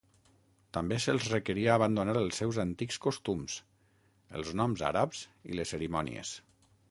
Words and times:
També 0.77 0.97
se'ls 1.03 1.27
requeria 1.33 1.73
abandonar 1.75 2.15
els 2.21 2.39
seus 2.43 2.57
antics 2.63 2.97
costums, 3.05 3.59
els 4.39 4.53
noms 4.63 4.83
àrabs 4.91 5.23
i 5.53 5.59
les 5.61 5.75
cerimònies. 5.77 6.35